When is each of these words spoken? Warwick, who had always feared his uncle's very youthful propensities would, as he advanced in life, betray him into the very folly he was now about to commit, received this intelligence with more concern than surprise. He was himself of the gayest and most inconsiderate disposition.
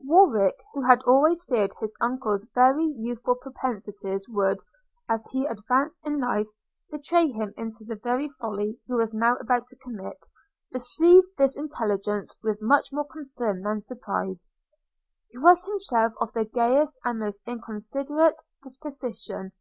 Warwick, 0.00 0.56
who 0.74 0.82
had 0.82 1.04
always 1.04 1.44
feared 1.44 1.70
his 1.78 1.94
uncle's 2.00 2.44
very 2.52 2.82
youthful 2.84 3.36
propensities 3.36 4.26
would, 4.28 4.58
as 5.08 5.24
he 5.30 5.46
advanced 5.46 6.04
in 6.04 6.18
life, 6.18 6.48
betray 6.90 7.30
him 7.30 7.54
into 7.56 7.84
the 7.84 7.94
very 7.94 8.28
folly 8.40 8.80
he 8.88 8.92
was 8.94 9.14
now 9.14 9.36
about 9.36 9.68
to 9.68 9.76
commit, 9.76 10.26
received 10.72 11.28
this 11.36 11.56
intelligence 11.56 12.34
with 12.42 12.60
more 12.60 13.06
concern 13.08 13.62
than 13.62 13.78
surprise. 13.80 14.50
He 15.28 15.38
was 15.38 15.64
himself 15.64 16.12
of 16.20 16.32
the 16.32 16.44
gayest 16.44 16.98
and 17.04 17.20
most 17.20 17.42
inconsiderate 17.46 18.42
disposition. 18.64 19.52